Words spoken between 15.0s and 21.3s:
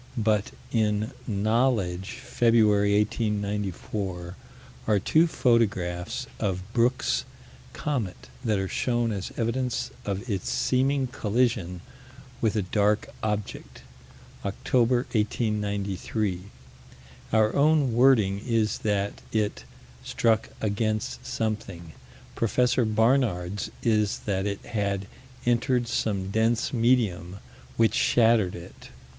1893. Our own wording is that it "struck against